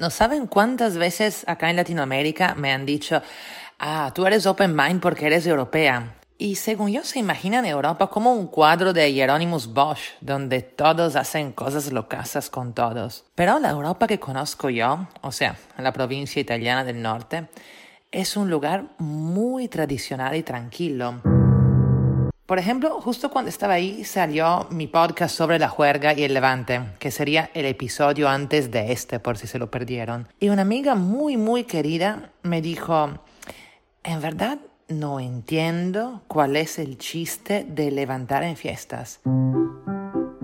[0.00, 3.20] No saben cuántas veces acá en Latinoamérica me han dicho,
[3.78, 6.14] ah, tú eres open mind porque eres europea.
[6.38, 11.52] Y según yo se imaginan Europa como un cuadro de Hieronymus Bosch, donde todos hacen
[11.52, 13.26] cosas locasas con todos.
[13.34, 17.50] Pero la Europa que conozco yo, o sea, la provincia italiana del norte,
[18.10, 21.39] es un lugar muy tradicional y tranquilo.
[22.50, 26.80] Por ejemplo, justo cuando estaba ahí salió mi podcast sobre la juerga y el levante,
[26.98, 30.26] que sería el episodio antes de este, por si se lo perdieron.
[30.40, 33.20] Y una amiga muy, muy querida me dijo,
[34.02, 34.58] en verdad
[34.88, 39.20] no entiendo cuál es el chiste de levantar en fiestas.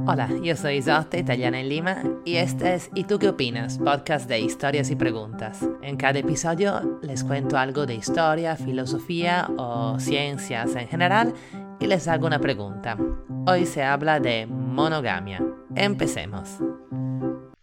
[0.06, 3.78] Hola, yo soy Isotte, italiana en Lima, y este es ¿Y tú qué opinas?
[3.78, 5.58] Podcast de historias y preguntas.
[5.82, 11.34] En cada episodio les cuento algo de historia, filosofía o ciencias en general
[11.80, 12.96] y les hago una pregunta.
[13.46, 15.42] Hoy se habla de monogamia.
[15.74, 16.58] Empecemos.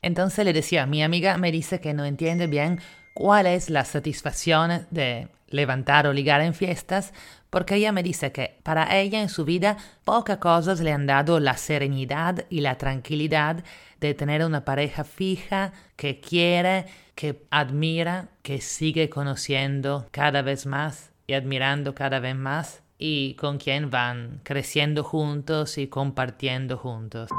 [0.01, 2.79] Entonces le decía, mi amiga me dice que no entiende bien
[3.13, 7.13] cuál es la satisfacción de levantar o ligar en fiestas,
[7.49, 11.39] porque ella me dice que para ella en su vida pocas cosas le han dado
[11.39, 13.63] la serenidad y la tranquilidad
[13.99, 21.11] de tener una pareja fija que quiere, que admira, que sigue conociendo cada vez más
[21.27, 27.29] y admirando cada vez más y con quien van creciendo juntos y compartiendo juntos.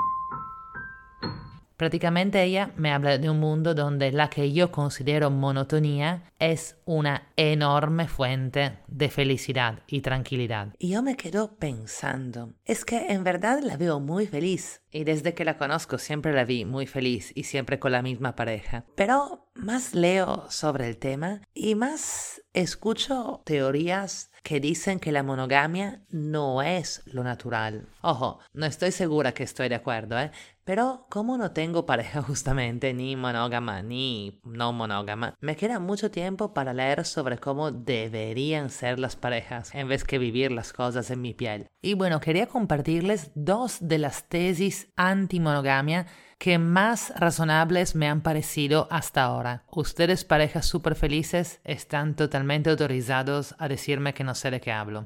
[1.79, 7.33] Prácticamente ella me habla de un mundo donde la que yo considero monotonía es una
[7.37, 10.75] enorme fuente de felicidad y tranquilidad.
[10.79, 14.83] Y yo me quedo pensando, es que en verdad la veo muy feliz.
[14.91, 18.37] Y desde que la conozco siempre la vi muy feliz y siempre con la misma
[18.37, 18.85] pareja.
[18.97, 26.03] Pero más leo sobre el tema y más escucho teorías que dicen que la monogamia
[26.11, 27.89] no es lo natural.
[28.03, 30.31] Ojo, no estoy segura que estoy de acuerdo, ¿eh?
[30.65, 36.55] Pero como no tengo pareja justamente, ni monógama ni no monógama, me queda mucho tiempo
[36.55, 41.21] para leer sobre cómo deberían ser las parejas en vez que vivir las cosas en
[41.21, 41.67] mi piel.
[41.83, 46.07] Y bueno, quería compartirles dos de las tesis anti-monogamia
[46.39, 49.65] que más razonables me han parecido hasta ahora.
[49.71, 55.05] Ustedes, parejas súper felices, están totalmente autorizados a decirme que no sé de qué hablo.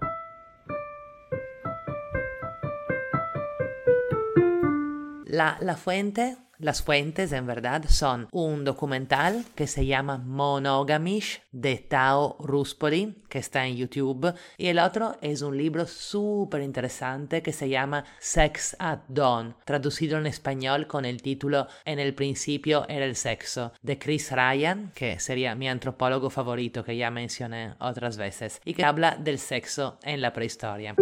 [5.29, 11.77] La, la fuente las fuentes en verdad son un documental que se llama Monogamish de
[11.77, 17.53] Tao Ruspoli, que está en YouTube, y el otro es un libro súper interesante que
[17.53, 23.05] se llama Sex at Dawn, traducido en español con el título En el principio era
[23.05, 28.61] el sexo, de Chris Ryan, que sería mi antropólogo favorito que ya mencioné otras veces,
[28.65, 30.97] y que habla del sexo en la prehistoria.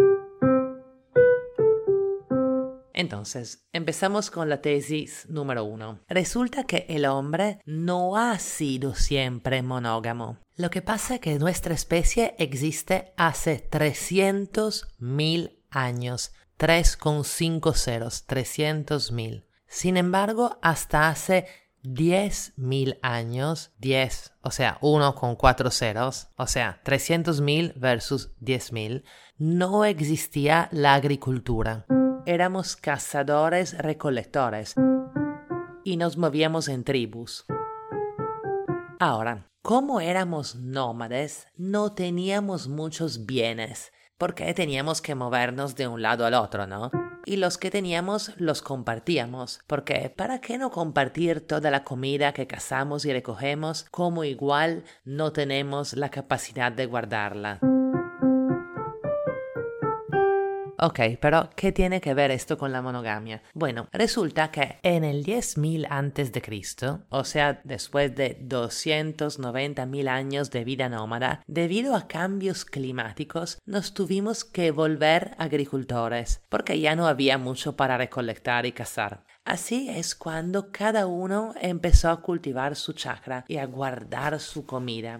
[2.97, 5.99] Entonces, empezamos con la tesis número uno.
[6.07, 10.39] Resulta que el hombre no ha sido siempre monógamo.
[10.55, 16.31] Lo que pasa es que nuestra especie existe hace 300.000 años.
[16.57, 19.45] 3,5 ceros, 300.000.
[19.67, 21.45] Sin embargo, hasta hace
[21.83, 29.03] 10.000 años, 10, o sea, 1 con 4 ceros, o sea, 300.000 versus 10.000,
[29.37, 31.85] no existía la agricultura
[32.27, 34.75] éramos cazadores recolectores
[35.85, 37.45] y nos movíamos en tribus.
[38.99, 46.25] Ahora, como éramos nómades, no teníamos muchos bienes, porque teníamos que movernos de un lado
[46.25, 46.91] al otro, ¿no?
[47.25, 52.45] Y los que teníamos los compartíamos, porque ¿para qué no compartir toda la comida que
[52.45, 57.59] cazamos y recogemos como igual no tenemos la capacidad de guardarla?
[60.79, 63.41] Ok, pero ¿qué tiene que ver esto con la monogamia?
[63.55, 70.51] Bueno, resulta que en el 10.000 antes de Cristo, o sea, después de 290.000 años
[70.51, 77.07] de vida nómada, debido a cambios climáticos, nos tuvimos que volver agricultores, porque ya no
[77.07, 79.23] había mucho para recolectar y cazar.
[79.45, 85.19] Así es cuando cada uno empezó a cultivar su chakra y a guardar su comida.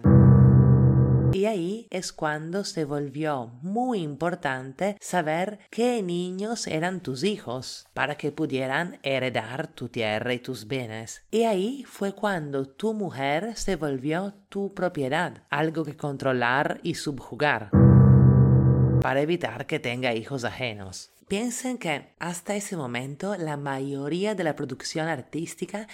[1.32, 8.16] Y ahí es cuando se volvió muy importante saber qué niños eran tus hijos para
[8.16, 11.22] que pudieran heredar tu tierra y tus bienes.
[11.30, 17.70] Y ahí fue cuando tu mujer se volvió tu propiedad, algo que controlar y subjugar
[19.00, 21.12] para evitar que tenga hijos ajenos.
[21.28, 25.86] Piensen que hasta ese momento la mayoría de la producción artística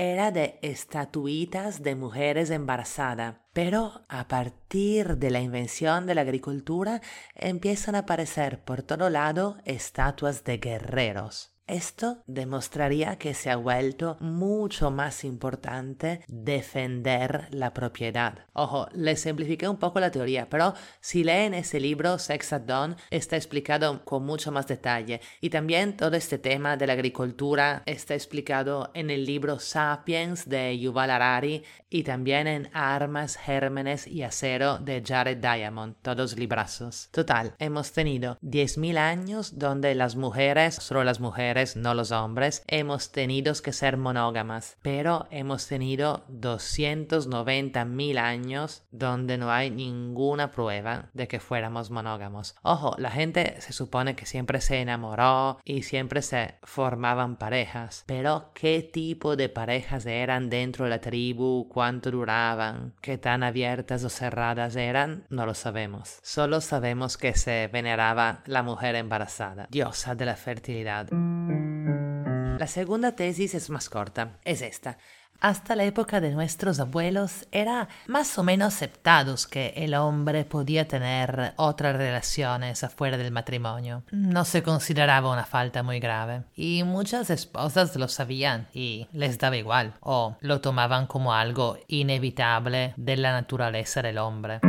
[0.00, 7.02] era de estatuitas de mujeres embarazadas, pero a partir de la invención de la agricultura
[7.34, 11.54] empiezan a aparecer por todo lado estatuas de guerreros.
[11.70, 18.40] Esto demostraría que se ha vuelto mucho más importante defender la propiedad.
[18.54, 22.96] Ojo, les simplifiqué un poco la teoría, pero si leen ese libro, Sex at Dawn,
[23.10, 25.20] está explicado con mucho más detalle.
[25.40, 30.76] Y también todo este tema de la agricultura está explicado en el libro Sapiens de
[30.76, 37.10] Yuval Harari y también en Armas, Gérmenes y Acero de Jared Diamond, todos librazos.
[37.12, 43.12] Total, hemos tenido 10.000 años donde las mujeres, solo las mujeres, no los hombres, hemos
[43.12, 51.26] tenido que ser monógamas, pero hemos tenido 290.000 años donde no hay ninguna prueba de
[51.26, 52.54] que fuéramos monógamos.
[52.62, 58.50] Ojo, la gente se supone que siempre se enamoró y siempre se formaban parejas, pero
[58.54, 61.68] ¿qué tipo de parejas eran dentro de la tribu?
[61.68, 62.94] ¿Cuánto duraban?
[63.00, 65.24] ¿Qué tan abiertas o cerradas eran?
[65.28, 66.18] No lo sabemos.
[66.22, 71.08] Solo sabemos que se veneraba la mujer embarazada, diosa de la fertilidad.
[72.58, 74.98] La segunda tesis es más corta, es esta.
[75.40, 80.86] Hasta la época de nuestros abuelos era más o menos aceptado que el hombre podía
[80.86, 84.02] tener otras relaciones afuera del matrimonio.
[84.10, 86.42] No se consideraba una falta muy grave.
[86.54, 92.92] Y muchas esposas lo sabían y les daba igual, o lo tomaban como algo inevitable
[92.98, 94.60] de la naturaleza del hombre.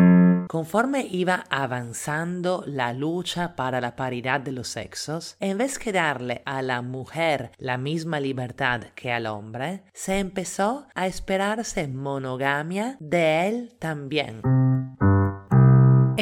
[0.51, 6.42] Conforme iba avanzando la lucha para la paridad de los sexos, en vez de darle
[6.44, 13.48] a la mujer la misma libertad que al hombre, se empezó a esperarse monogamia de
[13.48, 14.42] él también.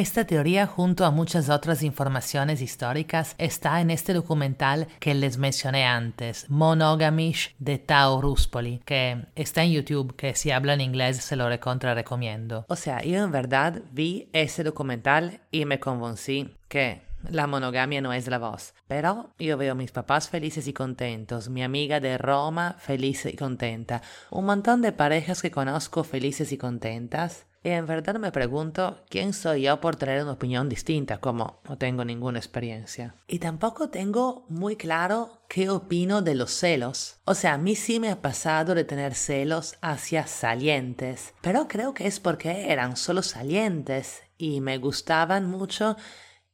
[0.00, 5.84] Esta teoría, junto a muchas otras informaciones históricas, está en este documental que les mencioné
[5.84, 11.36] antes, Monogamish de Tao Ruspoli, que está en YouTube, que si habla en inglés se
[11.36, 12.64] lo recontra recomiendo.
[12.70, 18.14] O sea, yo en verdad vi ese documental y me convencí que la monogamia no
[18.14, 22.76] es la voz, pero yo veo mis papás felices y contentos, mi amiga de Roma
[22.78, 24.00] feliz y contenta,
[24.30, 29.62] un montón de parejas que conozco felices y contentas, en verdad me pregunto quién soy
[29.62, 33.14] yo por tener una opinión distinta, como no tengo ninguna experiencia.
[33.26, 37.20] Y tampoco tengo muy claro qué opino de los celos.
[37.24, 41.92] O sea, a mí sí me ha pasado de tener celos hacia salientes, pero creo
[41.92, 45.96] que es porque eran solo salientes y me gustaban mucho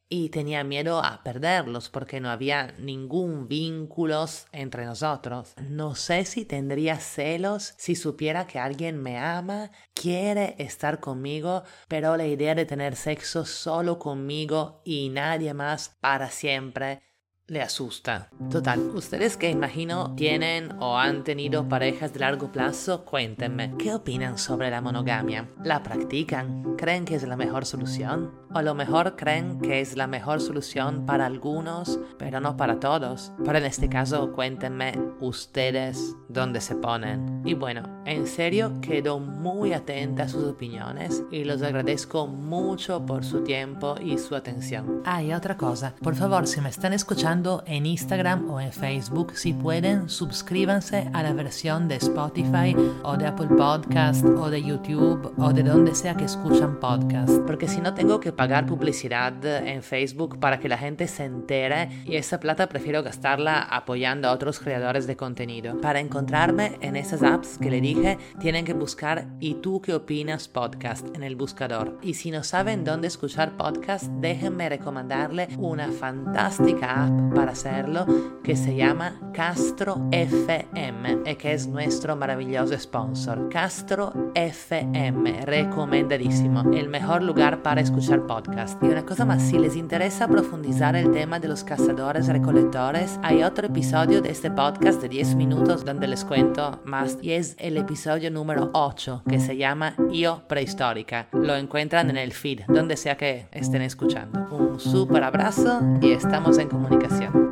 [0.08, 4.06] y tenía miedo a perderlos porque no había ningún vínculo
[4.52, 5.54] entre nosotros.
[5.68, 12.16] No sé si tendría celos si supiera que alguien me ama, quiere estar conmigo, pero
[12.16, 17.02] la idea de tener sexo solo conmigo y nadie más para siempre
[17.48, 18.28] le asusta.
[18.50, 24.36] Total, ustedes que imagino tienen o han tenido parejas de largo plazo, cuéntenme, ¿qué opinan
[24.36, 25.48] sobre la monogamia?
[25.62, 26.74] ¿La practican?
[26.76, 28.32] ¿Creen que es la mejor solución?
[28.52, 32.80] O a lo mejor creen que es la mejor solución para algunos, pero no para
[32.80, 33.32] todos.
[33.44, 37.42] Pero en este caso, cuéntenme ustedes dónde se ponen.
[37.44, 43.24] Y bueno, en serio quedo muy atenta a sus opiniones y los agradezco mucho por
[43.24, 45.02] su tiempo y su atención.
[45.04, 47.35] Ah, y otra cosa, por favor, si me están escuchando,
[47.66, 49.32] en Instagram o en Facebook.
[49.34, 55.32] Si pueden, suscríbanse a la versión de Spotify o de Apple Podcast o de YouTube
[55.36, 57.40] o de donde sea que escuchan podcast.
[57.46, 61.90] Porque si no tengo que pagar publicidad en Facebook para que la gente se entere
[62.06, 65.80] y esa plata prefiero gastarla apoyando a otros creadores de contenido.
[65.80, 70.48] Para encontrarme en esas apps que le dije, tienen que buscar ¿Y tú qué opinas
[70.48, 71.98] podcast en el buscador?
[72.02, 78.06] Y si no saben dónde escuchar podcast, déjenme recomendarle una fantástica app para hacerlo
[78.42, 83.48] que se llama Castro FM y que es nuestro maravilloso sponsor.
[83.48, 88.82] Castro FM, recomendadísimo, el mejor lugar para escuchar podcast.
[88.82, 93.42] Y una cosa más, si les interesa profundizar el tema de los cazadores recolectores, hay
[93.42, 97.76] otro episodio de este podcast de 10 minutos donde les cuento más y es el
[97.76, 101.28] episodio número 8 que se llama Yo Prehistórica.
[101.32, 104.46] Lo encuentran en el feed, donde sea que estén escuchando.
[104.50, 107.15] Un super abrazo y estamos en comunicación.
[107.18, 107.45] Yeah.